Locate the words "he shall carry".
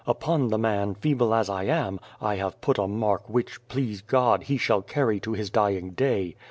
4.45-5.19